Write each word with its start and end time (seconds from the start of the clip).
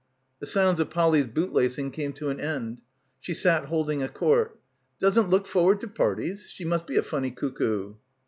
The 0.39 0.47
sounds 0.47 0.79
of 0.79 0.89
Polly's 0.89 1.27
bootlacing 1.27 1.91
came 1.91 2.11
to 2.13 2.29
an 2.29 2.39
end. 2.39 2.81
She 3.19 3.35
sat 3.35 3.65
holding 3.65 4.01
a 4.01 4.09
court 4.09 4.59
"Doesn't 4.97 5.29
look 5.29 5.45
forward 5.45 5.79
to 5.81 5.87
parties? 5.87 6.49
She 6.49 6.65
must 6.65 6.87
be 6.87 6.97
a 6.97 7.03
funny 7.03 7.29
cuckoo!" 7.29 7.93